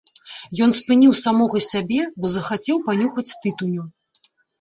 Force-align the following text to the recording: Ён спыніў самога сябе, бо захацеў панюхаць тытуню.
Ён 0.65 0.71
спыніў 0.77 1.11
самога 1.25 1.61
сябе, 1.71 1.99
бо 2.23 2.31
захацеў 2.37 2.79
панюхаць 2.87 3.35
тытуню. 3.45 3.83